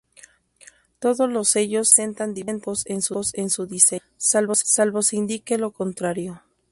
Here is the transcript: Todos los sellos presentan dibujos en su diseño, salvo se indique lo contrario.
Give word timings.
Todos 0.97 1.29
los 1.31 1.47
sellos 1.49 1.91
presentan 1.93 2.33
dibujos 2.33 2.85
en 2.87 3.03
su 3.51 3.65
diseño, 3.67 4.01
salvo 4.17 4.55
se 5.03 5.15
indique 5.15 5.59
lo 5.59 5.69
contrario. 5.73 6.41